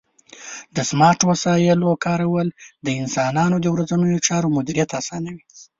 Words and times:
د 0.75 0.77
سمارټ 0.89 1.19
وسایلو 1.31 1.91
کارول 2.05 2.47
د 2.85 2.87
انسانانو 3.01 3.55
د 3.61 3.65
ورځنیو 3.75 4.23
چارو 4.27 4.53
مدیریت 4.57 4.89
اسانوي. 5.01 5.43